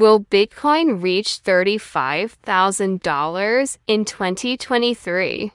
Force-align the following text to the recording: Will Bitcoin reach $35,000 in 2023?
Will 0.00 0.20
Bitcoin 0.20 1.02
reach 1.02 1.42
$35,000 1.42 3.78
in 3.86 4.04
2023? 4.06 5.52